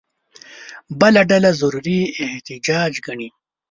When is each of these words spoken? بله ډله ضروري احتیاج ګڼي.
بله 0.99 1.21
ډله 1.29 1.51
ضروري 1.61 1.99
احتیاج 2.25 2.93
ګڼي. 3.05 3.29